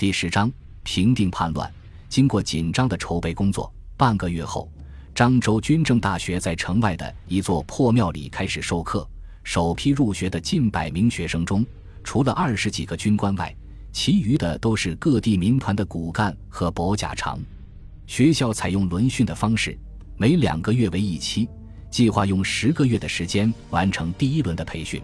[0.00, 0.50] 第十章
[0.82, 1.70] 平定叛乱。
[2.08, 4.66] 经过紧张的筹备工作，半个月后，
[5.14, 9.06] 漳州军政大学在城外的一座破庙里开始授课。
[9.44, 11.66] 首批入学的近百名学生中，
[12.02, 13.54] 除了二十几个军官外，
[13.92, 17.38] 其余的都是各地民团的骨干和保甲长。
[18.06, 19.78] 学校采用轮训的方式，
[20.16, 21.46] 每两个月为一期，
[21.90, 25.02] 计划用十个月的时间完成第一轮的培训。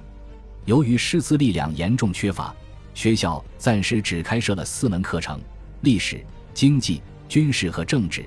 [0.64, 2.56] 由于师资力量严重缺乏，
[2.96, 5.38] 学校暂时只开设了四门课程：
[5.82, 6.24] 历史、
[6.54, 8.24] 经济、军事和政治。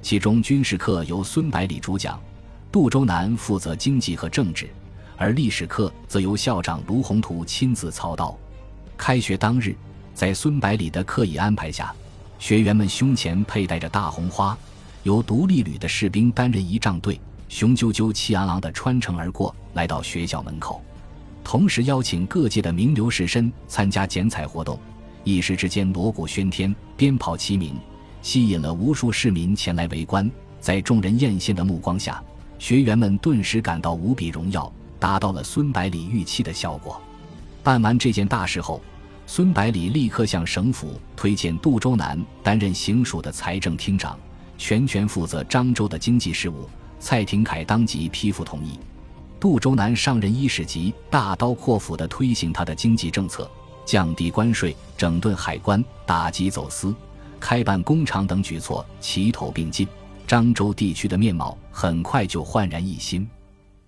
[0.00, 2.22] 其中军事课由孙百里主讲，
[2.70, 4.70] 杜周南负责经济和政治。
[5.16, 8.38] 而历史课则由校长卢宏图亲自操刀。
[8.96, 9.74] 开学当日，
[10.14, 11.92] 在孙百里的刻意安排下，
[12.38, 14.56] 学员们胸前佩戴着大红花，
[15.02, 20.80] 由独立旅的士兵担任仪仗队，雄赳赳、气昂昂地穿城而过，来到学校门口。
[21.44, 24.78] 同时邀请各界的名流士绅参加剪彩活动，
[25.24, 27.74] 一时之间锣鼓喧天，鞭炮齐鸣，
[28.22, 30.30] 吸引了无数市民前来围观。
[30.60, 32.22] 在众人艳羡的目光下，
[32.58, 34.72] 学员们顿时感到无比荣耀。
[35.02, 37.02] 达到了孙百里预期的效果。
[37.60, 38.80] 办完这件大事后，
[39.26, 44.16] 孙百里立刻向省府推荐杜周南担任行署的财政厅长，
[44.56, 46.70] 全权负责漳州的经济事务。
[47.00, 48.78] 蔡廷锴当即批复同意。
[49.42, 53.50] 杜周南上任伊始即大刀阔斧地推行他的经济政策，
[53.84, 56.94] 降低关税、整顿海关、打击走私、
[57.40, 59.84] 开办工厂等举措齐头并进，
[60.28, 63.28] 漳州地区的面貌很快就焕然一新。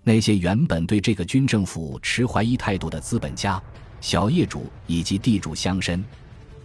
[0.03, 3.57] 那些原本对这个军政府持怀疑态度的资本家、
[4.01, 6.03] 小业主以及地主乡绅，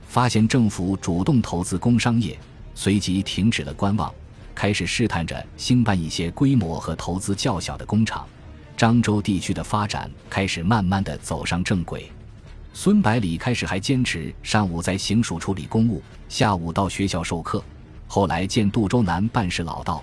[0.08, 2.36] 发现政府主动投资工商业，
[2.74, 4.12] 随即停止了观望，
[4.52, 8.26] 开始试探着兴办一些规模和投资较小的工厂。
[8.80, 12.10] 漳州地区的发展开始慢慢的走上正轨。
[12.72, 17.62] 孙百里开始还坚持上午在行署处理公务，下午到学校授课。
[18.06, 20.02] 后来见杜周南办事老道，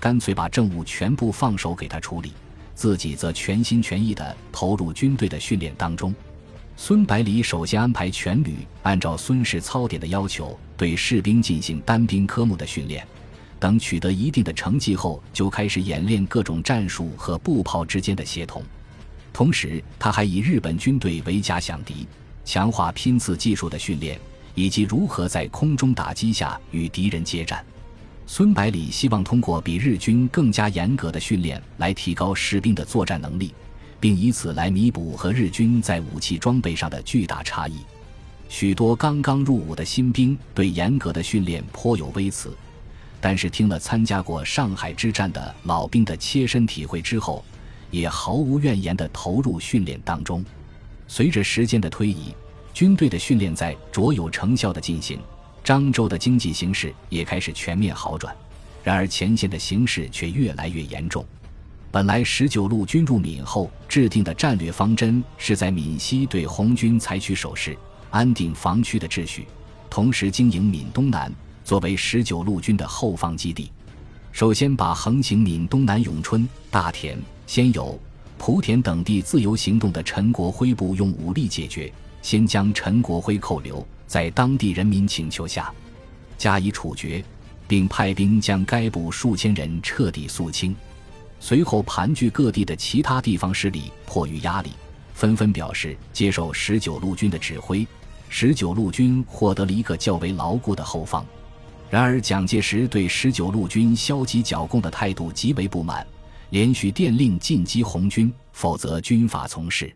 [0.00, 2.32] 干脆把政务全部放手给他处理。
[2.74, 6.12] 自己则全心全意地投入军队的训练当中。
[6.76, 13.06] 孙百里首先安排全旅按照孙氏操典的要求，对士兵进行单兵科目的训练。
[13.58, 18.62] 等取得一定的成绩后，就开始演练各种战术和步炮之间的协同。
[19.32, 22.06] 同时，他还以日本军队为假想敌，
[22.44, 24.18] 强化拼刺技术的训练，
[24.54, 27.64] 以及如何在空中打击下与敌人接战。
[28.26, 33.54] 孙百里希望通过比日军更加严格的训练来提高士兵的作战能力，
[34.00, 37.76] 并以此来弥补和日军在武器装备上的巨大差异。
[38.48, 42.56] 许多刚刚入伍的新兵对严格的训练颇有微词，
[43.28, 47.44] 但是听了参加过上海之战的老兵的切身体会之后，
[47.90, 50.44] 也毫无怨言地投入训练当中。
[51.08, 52.32] 随着时间的推移，
[52.72, 55.18] 军队的训练在卓有成效地进行。
[55.64, 58.32] 漳州的经济形势也开始全面好转，
[58.84, 61.26] 然而前线的形势却越来越严重。
[61.90, 67.76] 本来十九路军入闽后制定的战略方针是在闽西对红军采取守势，
[68.08, 69.48] 安定防区的秩序，
[69.90, 71.28] 同时经营闽东南
[71.66, 73.72] 作为十九路军的后方基地。
[74.30, 77.98] 首先把横行闽东南永春、大田、仙游、
[78.38, 83.84] 莆田等地自由行动的陈国辉部用武力解决，先将陈国辉扣留。
[84.06, 85.74] 在当地人民请求下，
[86.38, 87.24] 加以处决，
[87.66, 90.72] 并派兵将该部数千人彻底肃清。
[91.40, 94.70] 随后，盘踞各地的其他地方势力迫于压力，
[95.14, 97.84] 纷纷表示接受十九路军的指挥。
[98.28, 101.26] 十九路军获得了一个较为牢固的后方。
[101.88, 106.04] 然而，蒋介石对十九路军消极剿共的态度极为不满，
[106.50, 109.94] 连续电令进击红军，否则军法从事。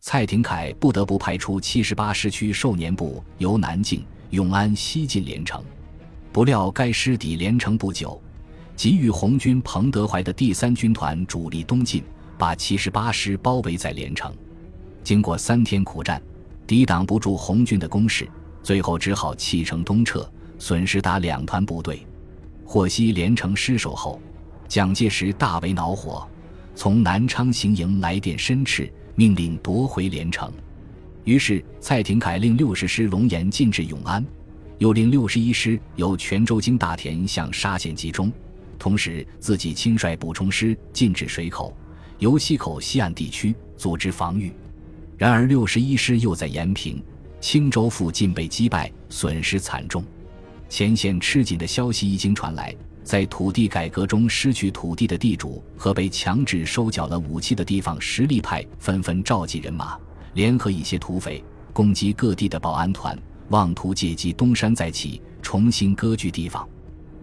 [0.00, 5.64] 蔡廷锴不得不派出七十八师区寿年部由南靖、永安西进连城，
[6.32, 8.20] 不料该师抵连城不久，
[8.76, 12.02] 即与红军彭德怀的第三军团主力东进，
[12.36, 14.34] 把七十八师包围在连城。
[15.02, 16.20] 经过三天苦战，
[16.66, 18.28] 抵挡不住红军的攻势，
[18.62, 20.30] 最后只好弃城东撤，
[20.62, 22.06] 损失达两团部队。
[22.64, 24.22] 获悉连城失守后，
[24.68, 26.24] 蒋介石大为恼火，
[26.76, 28.88] 从南昌行营来电申斥。
[29.16, 30.50] 命令夺回连城，
[31.24, 34.24] 于是蔡廷锴令六十师龙岩进至永安，
[34.78, 38.32] 又令六十一师由泉州经大田向沙县集中，
[38.78, 41.76] 同时自己亲率补充师进至水口、
[42.20, 44.50] 由溪口西岸地区组织防御。
[45.18, 47.02] 然而六十一师又在延平、
[47.38, 50.02] 青州附近被击败，损失惨重。
[50.72, 52.74] 前线吃紧的消息一经传来。
[53.04, 59.98] 在土地改革中失去土地的地主和被强制收缴了武器的地方实力派纷纷召集人马，
[60.32, 63.14] 联合一些土匪，攻击各地的保安团，
[63.50, 66.66] 妄图借机东山再起，重新割据地方。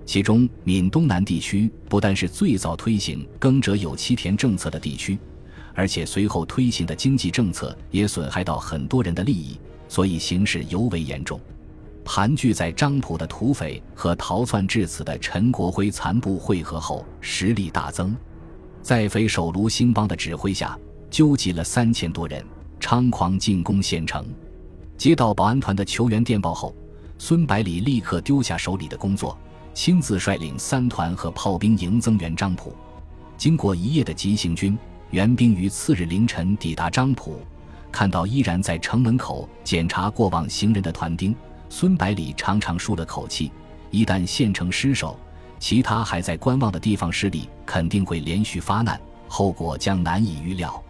[0.05, 5.17] 其中，闽东南地区不但是最早推行耕者有其田政策的地区，
[5.73, 11.41] 而且随后推行的经济政策也损害到很多人的利益，所以形势尤为严重。
[12.11, 18.17] 盘踞在漳浦的土匪和逃窜至此的陈国辉残部会合后，实力大增，
[18.81, 20.75] 在匪首卢兴邦的指挥下，
[21.11, 22.43] 纠集了三千多人，
[22.79, 24.25] 猖狂进攻县城。
[24.97, 26.73] 接到保安团的求援电报后，
[27.19, 29.37] 孙百里立刻丢下手里的工作，
[29.75, 32.75] 亲自率领三团和炮兵营增援漳浦。
[33.37, 34.75] 经过一夜的急行军，
[35.11, 37.39] 援兵于次日凌晨抵达漳浦，
[37.91, 41.35] 看到依然在城门口检查过往行人的团丁。
[41.69, 43.51] 孙百里长长舒了口气，
[43.91, 45.17] 一旦县城失守，
[45.59, 50.83] 其他还在观望的地方势力肯定会连续发难，后果将难以预料。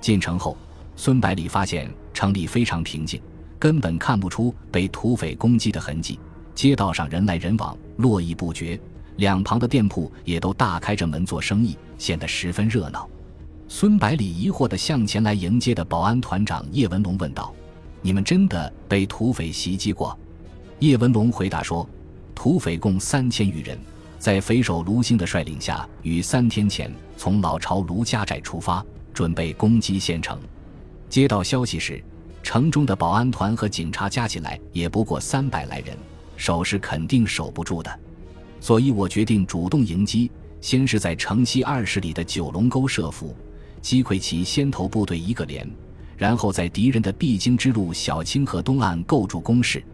[0.00, 0.56] 进城后，
[0.96, 3.20] 孙百里发现城里非常平静，
[3.58, 6.18] 根本看不出被土匪攻击的痕迹，
[6.54, 8.78] 街道上人来人往，络绎不绝，
[9.16, 13.08] 两旁的店铺也都大开着门做生意，显得十分热闹。
[13.68, 17.52] 孙百里疑惑地向前来迎接的保安团长叶文龙问道。
[18.06, 20.16] 你们真的被土匪袭击过？
[20.78, 21.84] 叶文龙回答说
[22.36, 23.76] ：“土匪共三千余人，
[24.16, 30.38] 在匪首卢兴的率领下，于三天前从老巢卢家寨出发，准备攻击县城。
[31.08, 32.00] 接到消息时，
[32.44, 35.98] 城中的保安团和警察加起来也不过三百来人，
[36.36, 37.98] 守是肯定守不住的。
[38.60, 40.30] 所以我决定主动迎击，
[40.60, 43.34] 先是在城西二十里的九龙沟设伏，
[43.82, 45.68] 击溃其先头部队一个连。”
[46.16, 49.84] 然后在敌人的必经之路小清河东岸构筑工事，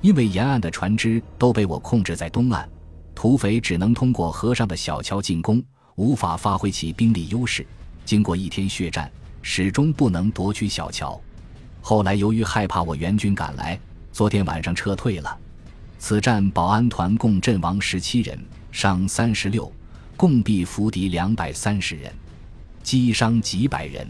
[0.00, 2.68] 因为沿岸的船只都被我控制在东岸，
[3.14, 5.62] 土匪只能通过河上的小桥进攻，
[5.94, 7.64] 无法发挥其兵力优势。
[8.04, 9.10] 经过一天血战，
[9.42, 11.20] 始终不能夺取小桥。
[11.80, 13.78] 后来由于害怕我援军赶来，
[14.12, 15.38] 昨天晚上撤退了。
[15.98, 18.38] 此战保安团共阵亡十七人，
[18.72, 19.70] 伤三十六，
[20.16, 22.12] 共毙俘敌两百三十人，
[22.82, 24.08] 击伤几百人。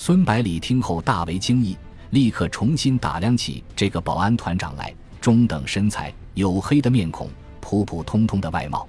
[0.00, 1.76] 孙百里听后大为惊异，
[2.10, 4.94] 立刻重新打量起这个保安团长来。
[5.20, 7.28] 中等身材，黝黑的面孔，
[7.60, 8.88] 普普通通的外貌。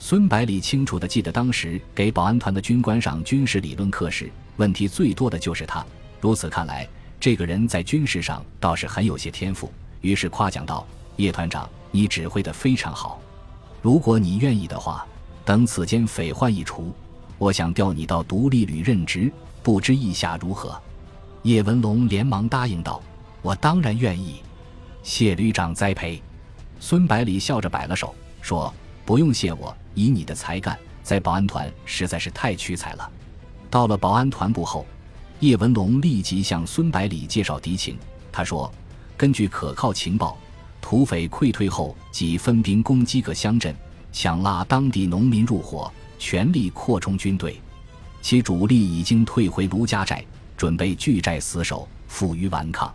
[0.00, 5.86] 孙百里清楚地记得，当时给保安团的军官上军事理论课时，问题最多的就是他。
[6.20, 6.86] 如此看来，
[7.20, 9.72] 这个人在军事上倒是很有些天赋。
[10.00, 13.20] 于是夸奖道：“叶团长，你指挥得非常好。
[13.80, 15.06] 如果你愿意的话，
[15.44, 16.92] 等此间匪患一除，
[17.38, 20.80] 我想调你到独立旅任职。”不知意下如何？
[21.42, 23.02] 叶文龙连忙答应道
[23.40, 24.42] ：“我当然愿意，
[25.02, 26.22] 谢旅长栽培。”
[26.78, 28.72] 孙百里笑着摆了手，说
[29.04, 33.10] ：“不用谢我，以你的才干，在保安团实在是太屈才了。”
[33.70, 34.86] 到了保安团部后，
[35.40, 37.96] 叶文龙立即向孙百里介绍敌情。
[38.32, 38.70] 他说
[39.16, 40.36] ：“根据可靠情报，
[40.80, 43.74] 土匪溃退后即分兵攻击各乡镇，
[44.12, 47.60] 抢拉当地农民入伙，全力扩充军队。”
[48.22, 50.24] 其主力已经退回卢家寨，
[50.56, 52.92] 准备拒寨死守，负隅顽抗。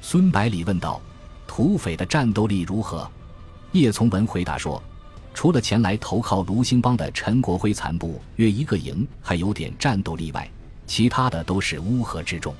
[0.00, 1.00] 孙百里问道
[1.46, 3.08] ：“土匪的战斗力如何？”
[3.72, 4.82] 叶从文回答说
[5.34, 10.48] ：“除了前来投靠卢兴邦的陈国辉残部约一个营还有点战斗力外，
[10.86, 12.54] 其他的都是乌合之众。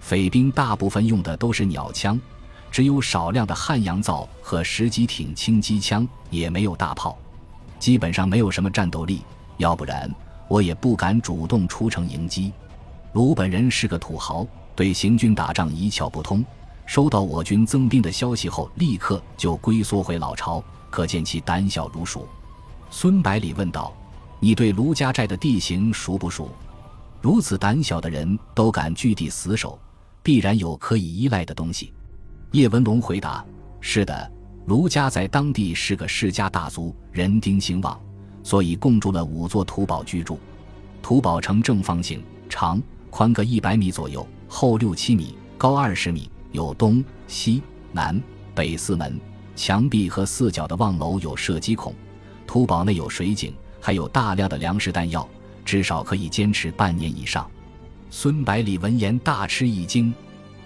[0.00, 2.20] 匪兵大部分用的都是鸟枪，
[2.70, 7.18] 只有少量的汉阳造和十几挺轻机枪，也没有大炮，
[7.78, 9.22] 基本上没有什么战斗力。
[9.58, 10.10] 要不然。”
[10.48, 12.52] 我也不敢主动出城迎击。
[13.12, 16.44] 卢本人是个土豪，对行军打仗一窍不通。
[16.86, 22.26] 收到我军增兵的消息后，立刻就龟缩回老巢，可见其胆小如鼠。
[22.90, 23.92] 孙百里问道
[24.38, 26.50] ：“你对卢家寨的地形熟不熟？
[27.22, 29.78] 如此胆小的人都敢据地死守，
[30.22, 31.92] 必然有可以依赖的东西。”
[32.52, 33.44] 叶文龙回答
[33.80, 34.30] ：“是的，
[34.66, 37.98] 卢家在当地是个世家大族，人丁兴旺。”
[38.44, 40.38] 所以共筑了五座土堡居住，
[41.02, 48.22] 土堡呈正方形，长宽各一百米左右，厚六七米，高二十米，有东西南
[48.54, 49.18] 北四门，
[49.56, 51.92] 墙壁和四角的望楼有射击孔。
[52.46, 55.26] 土堡内有水井，还有大量的粮食弹药，
[55.64, 57.50] 至少可以坚持半年以上。
[58.10, 60.12] 孙百里闻言大吃一惊，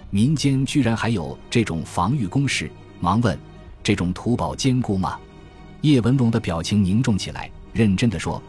[0.09, 2.69] 民间居然还有这种防御工事，
[2.99, 3.39] 忙问
[3.81, 5.17] ：“这种土堡坚固吗？”
[5.81, 7.49] 叶文龙的表情凝重起来。
[7.79, 8.43] 认真的说，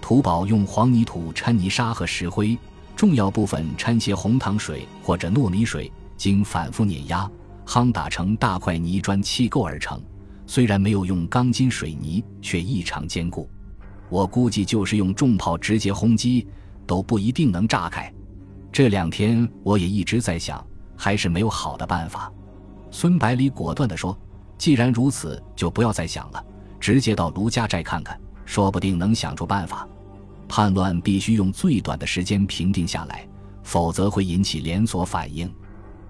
[0.00, 2.58] 土堡用黄泥土掺泥沙和石灰，
[2.96, 7.30] 重要部分掺些红糖水或者糯米水，经反复碾压，
[7.64, 10.02] 夯打成大块泥砖砌构而成。
[10.48, 13.48] 虽然没有用钢筋水泥，却异常坚固。
[14.08, 16.44] 我估计就是用重炮直接轰击，
[16.84, 18.12] 都不一定能炸开。
[18.72, 22.32] 这两天我也一直在想，还是没有好的办法。
[22.90, 24.18] 孙百里果断地说
[24.58, 26.44] ：“既然如此，就不要再想了，
[26.80, 29.86] 直接到卢家寨看看，说不定能想出办法。
[30.48, 33.26] 叛乱必须用最短的时间平定下来，
[33.62, 35.52] 否则会引起连锁反应。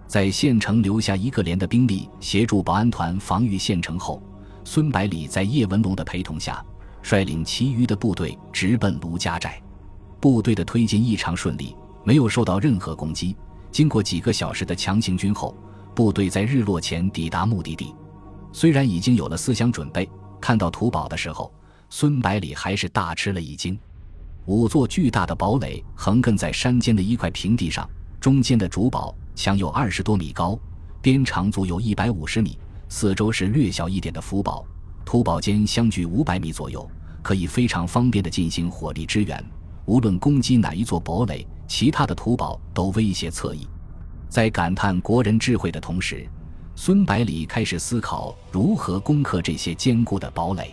[0.07, 4.23] 在县城留下一个连的兵力协助保安团防御县城后，
[4.65, 6.65] 孙百里在叶文龙的陪同下，
[7.03, 9.61] 率领其余的部队直奔卢家寨。
[10.21, 13.37] 部队的推进异常顺利，没有受到任何攻击。
[13.71, 15.57] 经过几个小时的强行军后。”
[15.95, 17.95] 部队在日落前抵达目的地，
[18.51, 20.09] 虽然已经有了思想准备，
[20.41, 21.53] 看到土堡的时候，
[21.95, 23.79] 孙百里还是大吃了一惊。
[24.47, 27.87] 五座巨大的堡垒横亘在山间的一块平地上，
[28.19, 30.59] 中间的主堡墙有二十多米高，
[31.03, 32.59] 边长足有一百五十米，
[32.89, 34.65] 四周是略小一点的辅堡，
[35.05, 36.91] 土堡间相距五百米左右，
[37.23, 39.45] 可以非常方便地进行火力支援。
[39.85, 43.69] 无论攻击哪一座堡垒，其他的土堡都威胁侧翼。
[44.31, 46.27] 在感叹国人智慧的同时，
[46.75, 50.73] 孙百里开始思考如何攻克这些坚固的堡垒。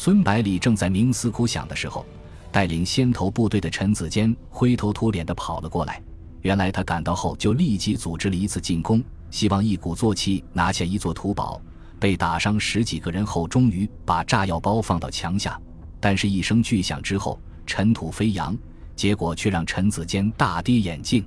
[0.00, 2.06] 孙百里正在冥思苦想的时候，
[2.52, 6.00] 带领先头部队的陈子坚灰头土脸地跑了过来。
[6.42, 11.60] 原来他赶到后就立即组织了一次进攻，希望一鼓作气拿下一座土堡。
[11.98, 15.60] 被打伤十几个人后，终于把炸药包放到墙下。
[15.98, 17.36] 但是，一声巨响之后，
[17.66, 18.56] 尘土飞扬，
[18.94, 21.26] 结果却让陈子坚大跌眼镜。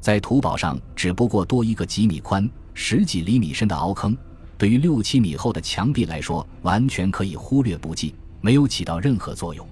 [0.00, 4.18] 在土堡上，只不过多一个几米宽、十几厘米深的凹坑，
[4.60, 9.66] 对于六七米厚的墙壁来说，完全可以忽略不计，没有起到任何作用。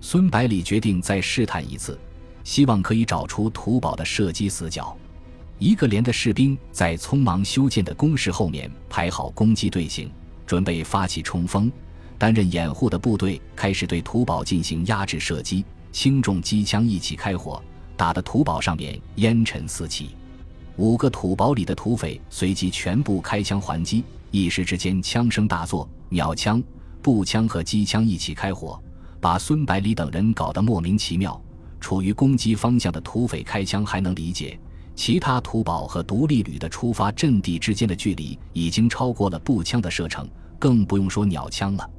[0.00, 2.00] 孙百里决定再试探一次，
[2.42, 4.96] 希望可以找出土堡的射击死角。
[5.58, 10.10] 一个连的士兵在匆忙修建的工事后面排好攻击队形，
[10.46, 11.70] 准备发起冲锋。
[12.16, 15.62] 担任掩护的部队开始对土堡进行压制射击，
[15.92, 17.62] 轻重机枪一起开火。
[17.98, 20.16] 打的土堡上面烟尘四起，
[20.76, 26.62] 五个土堡里的土匪随即全部开枪还击，一时之间枪声大作，鸟枪、
[27.02, 28.80] 步枪和机枪一起开火，
[29.20, 31.40] 把孙百里等人搞得莫名其妙。
[31.78, 34.58] 处于攻击方向的土匪开枪还能理解，
[34.94, 40.26] 其他土堡和独立旅的出发阵地之间的距离已经超过了步枪的射程，
[40.58, 41.90] 更不用说鸟枪了。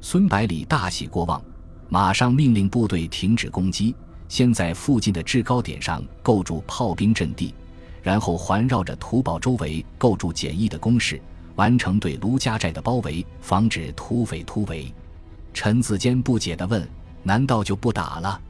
[0.00, 1.42] 孙百里大喜过望，
[1.88, 3.94] 马上命令部队停止攻击。
[4.28, 7.52] 先在附近的制高点上构筑炮兵阵地，
[8.02, 11.20] 然后环绕着土堡周围构筑简易的工事，
[11.56, 14.92] 完成对卢家寨的包围，防止土匪突围。
[15.52, 16.88] 陈子坚不解地问
[17.22, 18.40] ：“难道就不打了？”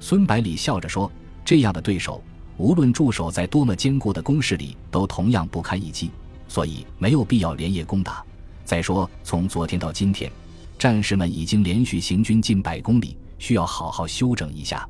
[0.00, 1.10] 孙百里笑着说
[1.44, 2.22] ：“这样的对手，
[2.56, 6.10] 无论驻守在多么坚固的工事里，都同样不堪一击，
[6.48, 8.24] 所以没有必要连夜攻打。
[8.64, 10.30] 再说，从昨天到今天，
[10.78, 14.88] 战士们已经连续行军近百公里，需要好好休整一下。”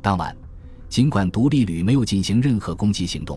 [0.00, 0.36] 当晚，
[0.94, 3.36] 尽管独立旅没有进行任何攻击行动，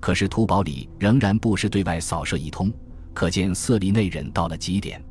[0.00, 2.72] 可是土堡里仍然不时对外扫射一通，
[3.12, 5.04] 可见色厉内荏到了极点。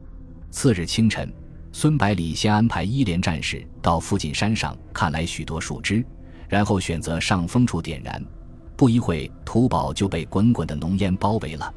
[0.50, 1.31] 次日清晨，
[1.71, 6.03] 孙百里先安排一连战士到附近山上看来许多树枝，
[6.50, 8.19] 然后选择上风处点燃。
[8.75, 11.71] 不一会，土堡就被滚滚的浓烟包围了。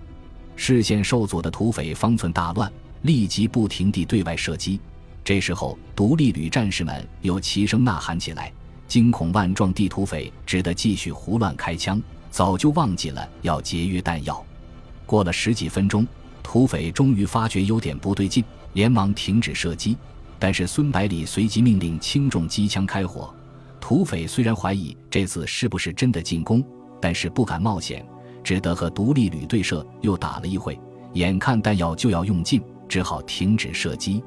[0.56, 4.80] 视线受阻的土匪方寸大乱，立即不停地对外射击。
[5.22, 8.50] 这时候，独立旅战士们又齐声呐喊起来。
[8.88, 12.00] 惊恐万状地土匪只得继续胡乱开枪，
[12.30, 14.44] 早就忘记了要节约弹药。
[15.04, 16.06] 过了十几分钟，
[16.42, 19.96] 土匪终于发觉有点不对劲，连忙停止射击。
[20.38, 23.34] 但是孙百里随即命令轻重机枪开火。
[23.80, 26.62] 土匪虽然怀疑这次是不是真的进攻，
[27.00, 28.04] 但是不敢冒险，
[28.44, 29.86] 只得和独立旅对射。
[30.02, 30.78] 又打了一会，
[31.14, 34.22] 眼看弹药就要用尽，只好停止射击。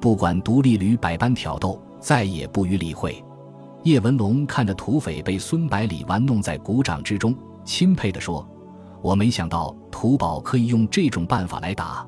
[0.00, 3.22] 不管独立旅百般挑逗，再也不予理会。
[3.84, 7.36] 叶文龙看着土匪被孙百里玩弄在鼓掌之中，
[7.66, 8.46] 钦佩地说
[9.02, 12.06] ：“我没想到土堡可以用这种办法来打。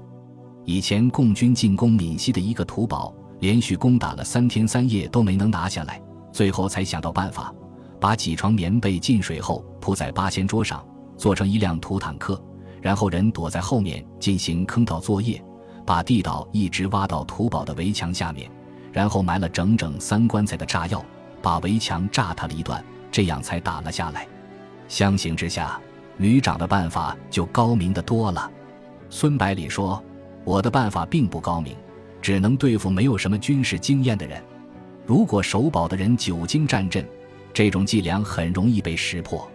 [0.65, 6.01] 以前共军进攻闽西的一个土堡，连续攻打了三天三夜都没能拿下来，
[6.33, 7.55] 最后才想到办法，
[8.01, 10.83] 把几床棉被浸水后铺在八仙桌上，
[11.19, 12.43] 做成一辆土坦克，
[12.81, 15.45] 然后人躲在后面进行坑道作业，
[15.85, 18.51] 把地道一直挖到土堡的围墙下面，
[18.95, 21.05] 然后埋了整整三棺材的炸药。”
[21.47, 24.27] 把围墙炸塌了一段，这样才打了下来。
[24.89, 25.81] 相形之下，
[26.17, 28.51] 旅长的办法就高明的多了。
[29.11, 30.03] 孙百里说
[30.43, 31.77] ：“我的办法并不高明，
[32.21, 34.43] 只能对付没有什么军事经验的人。
[35.07, 37.07] 如果守堡的人久经战阵，
[37.55, 39.49] 这种伎俩很容易被识破。”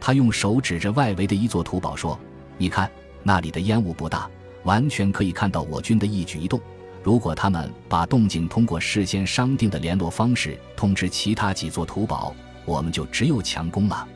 [0.00, 2.16] 他用手指着外围的一座土堡说
[2.56, 2.88] ：“你看，
[3.24, 4.30] 那里的烟雾不大，
[4.62, 6.60] 完全可以看到我军的一举一动。”
[7.04, 12.34] 如果他们把动静通过事先商定的联络方式通知其他几座土堡，
[12.64, 14.08] 我们就只有强攻了。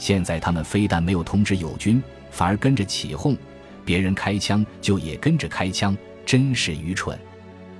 [0.00, 3.36] 现在他们非但没有通知友军，反而跟着起哄，
[3.84, 7.16] 别人开枪就也跟着开枪，真是愚蠢。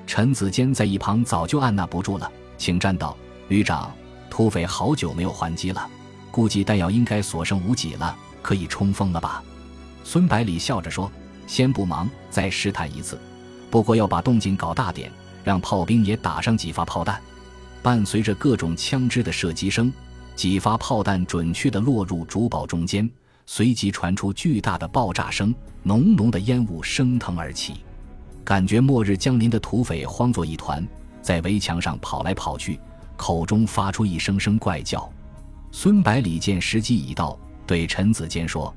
[0.06, 3.16] 陈子坚在一旁早就按捺不住了，请战道
[3.48, 3.92] ：“旅长，
[4.30, 5.84] 土匪好久没有还击了，
[6.30, 9.42] 估计弹药应该所剩无几了，可以冲锋了吧？”
[10.04, 11.10] 孙百里笑着说
[11.48, 13.18] ：“先不忙，再试探一次。
[13.74, 15.10] 不过要把动静搞大点，
[15.42, 17.20] 让炮兵也打上几发炮弹。”
[17.82, 19.92] 伴随着各种枪支的射击声，
[20.36, 23.10] 几发炮弹准确地落入主堡中间，
[23.46, 25.52] 随即传出巨大的爆炸声，
[25.82, 27.74] 浓浓的烟雾升腾而起。
[28.44, 30.86] 感觉末日降临的土匪慌作一团，
[31.20, 32.78] 在围墙上跑来跑去，
[33.16, 35.12] 口中发出一声声怪叫。
[35.72, 38.72] 孙百里见时机已到，对陈子坚说：“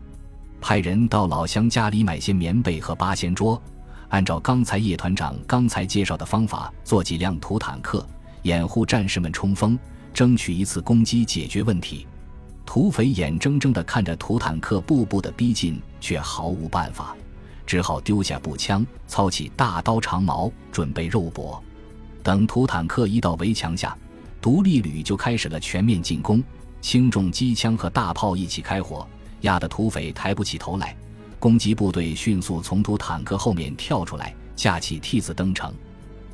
[0.60, 3.62] 派人到老乡家里买些棉被和八仙桌，
[4.10, 8.06] 按照刚才叶团长刚才介绍的方法做几辆土坦克。”
[8.44, 9.78] 掩护战士们冲锋，
[10.14, 12.08] 争取一次攻击解决问题。
[12.66, 17.14] 土匪眼睁睁地看着土坦克步步的逼近，却毫无办法，
[17.66, 21.62] 只好丢下步枪，操起大刀长矛，准备肉搏。
[22.24, 23.98] 等土坦克一到围墙下，
[24.42, 26.42] 独立旅就开始了全面进攻，
[26.80, 29.06] 轻重机枪和大炮一起开火，
[29.42, 30.96] 压得土匪抬不起头来。
[31.40, 35.72] 攻击部队迅速从土坦克后面跳出来，架起梯子登城。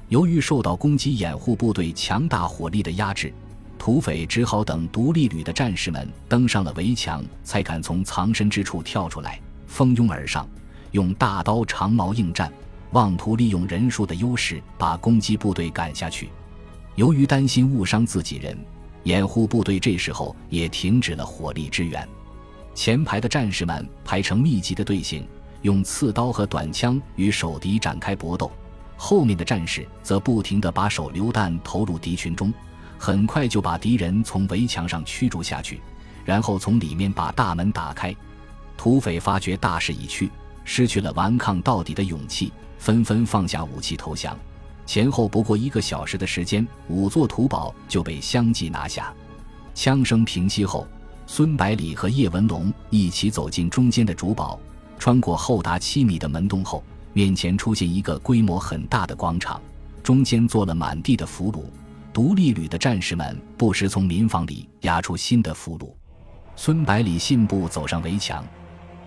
[0.08, 3.34] 由于受到攻击掩护部队强大火力的压制，
[3.78, 10.48] 土匪只好等独立旅的战士们登上了围墙，才敢从藏身之处跳出来，蜂拥而上，
[10.92, 12.52] 用大刀长矛应战，
[12.92, 16.30] 妄图利用人数的优势把攻击部队赶下去。
[16.96, 18.58] 由于担心误伤自己人，
[19.04, 22.08] 掩护部队这时候也停止了火力支援。
[22.74, 25.28] 前排的战士们排成密集的队形，
[25.62, 28.52] 用刺刀和短枪与守敌展开搏斗。
[28.98, 32.54] 后面的战士则不停地把手榴弹投入敌群中，
[32.98, 35.82] 很快就把敌人从围墙上驱逐下去，
[36.24, 38.16] 然后从里面把大门打开。
[38.78, 40.32] 土匪发觉大势已去，
[40.64, 44.38] 失去了顽抗到底的勇气，纷纷放下武器投降。
[44.86, 49.14] 前后不过一个小时的时间，五座土堡就被相继拿下。
[49.74, 50.88] 枪声平息后，
[51.26, 54.60] 孙百里和叶文龙一起走进中间的主堡，
[55.00, 56.84] 穿过厚达七米的门洞后。
[57.16, 59.62] 面前出现一个规模很大的广场，
[60.02, 61.64] 中间坐了满地的俘虏。
[62.12, 65.94] 独立旅的战士们不时从民房里押出新的俘虏。
[66.56, 68.44] 孙百里信步走上围墙，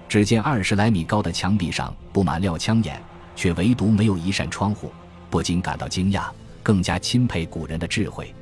[0.08, 3.02] 只见二十来米高的墙壁上布满料枪眼，
[3.34, 4.92] 却唯独没有一扇窗户，
[5.28, 6.26] 不禁感到惊讶，
[6.62, 8.32] 更加钦佩古人的智慧。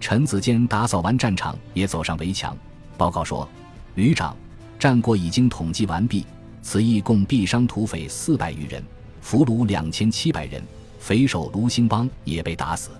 [0.00, 2.56] 陈子坚打扫完战场，也走上围墙，
[2.96, 3.48] 报告说
[3.96, 4.36] ：“旅长，
[4.78, 6.26] 战果已经统计完毕，
[6.62, 8.82] 此役共毙伤土匪四百余人。”
[9.22, 10.60] 俘虏两千七百人，
[10.98, 12.90] 匪首卢兴邦也被打死，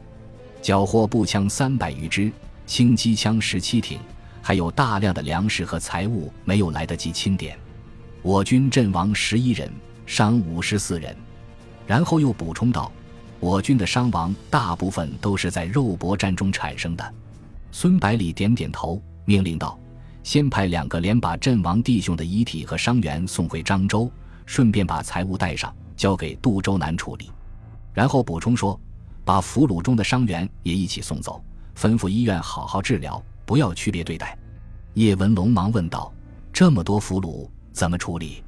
[0.62, 2.31] 缴获步枪三百余支，
[2.64, 3.98] 轻机枪十七挺，
[4.40, 7.59] 还有大量的粮食和财物没有来得及清点。
[8.22, 9.68] 我军阵亡十一人，
[10.07, 11.16] 伤五十四人。
[11.88, 12.92] 然后又补充道
[13.40, 17.14] ：“我军的伤亡大部分都是在肉搏战中产生的。”
[17.72, 19.76] 孙百里点点头，命令道
[20.22, 24.11] ：“先派两个连把阵亡弟兄的遗体和伤员送回漳州，
[24.46, 27.30] 顺便把财物带上。”交给杜周南处理，
[27.92, 28.80] 然后补充说
[29.24, 31.40] ：“把俘虏中的伤员也一起送走，
[31.76, 34.37] 吩咐医院好好治疗，不要区别对待。”
[34.94, 36.12] 叶文龙忙问道
[36.52, 38.42] ：“这么多俘虏怎么处理？”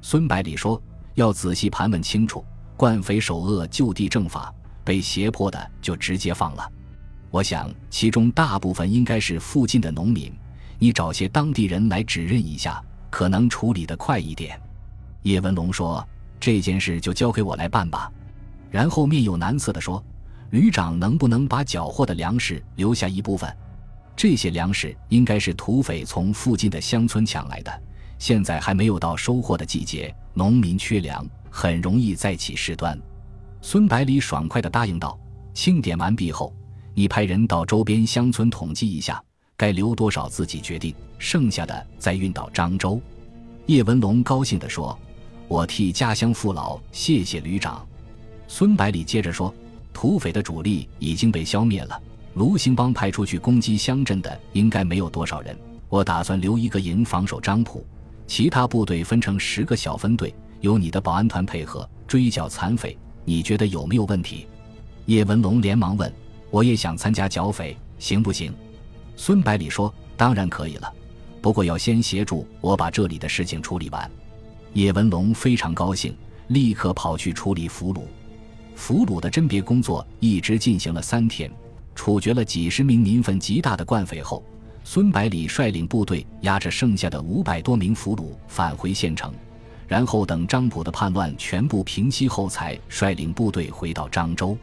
[0.00, 0.80] 孙百里说
[1.16, 2.44] ：“要仔细盘问清楚，
[2.76, 4.54] 惯匪首恶就地正法，
[4.84, 6.70] 被胁迫的就直接放了。
[7.30, 10.32] 我想其中大部分应该是附近的农民，
[10.82, 14.60] 你找些当地人来指认一下，可能处理得快一点。”
[15.22, 16.04] 叶文龙说。
[16.40, 18.10] 这件事就交给我来办吧。
[18.68, 20.04] 然后面有难色地说
[20.50, 23.48] ：“旅长能不能把缴获的粮食留下一部分？
[24.16, 27.82] 这些粮食应该是土匪从附近的乡村抢来的，
[28.18, 33.00] 现在还没有到收获的季节，农民缺粮，很容易再起事端。”
[33.62, 35.16] 孙百里爽快地答应道
[35.54, 36.52] ：“清点完毕后，
[36.92, 39.22] 你派人到周边乡村统计一下，
[39.56, 43.00] 该留多少自己决定，剩下的再运到漳州。”
[43.66, 44.98] 叶文龙高兴地说。
[45.48, 47.86] 我替家乡父老谢谢旅长。
[48.48, 49.54] 孙百里接着说
[49.92, 52.00] ：“土匪的主力已经被消灭了，
[52.32, 55.54] 卢兴邦派出去攻击乡镇的应该没有多少人。
[55.90, 57.84] 我打算留一个营防守张浦，
[58.26, 62.96] 其他部队分成十个小分队，由你的保安团配合追剿残匪。
[63.26, 64.46] 你觉得有没有问题？”
[65.04, 66.10] 叶文龙连忙问
[66.50, 68.50] ：“我也想参加剿匪，行不行？”
[69.24, 70.92] 孙百里说：“当然可以了，
[71.40, 74.10] 不过要先协助我把这里的事情处理完。”
[74.74, 76.12] 叶文龙非常高兴，
[76.48, 78.00] 立刻跑去处理俘虏。
[78.74, 81.48] 俘虏的甄别工作一直进行了三天，
[81.94, 84.42] 处决了几十名民愤极大的惯匪后，
[84.82, 89.32] 孙百里率领部队押着剩下的五百多名俘虏返回县城，
[89.86, 94.58] 然后等张浦的叛乱全部平息后，才率领部队回到漳州。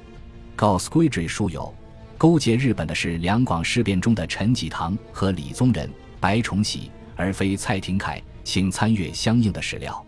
[0.53, 1.73] 告绥归赘书友：
[2.19, 10.05] 勾结日本的是两广事变中的陈济棠和李宗仁、白崇禧，而非蔡廷锴，请参阅相应的史料。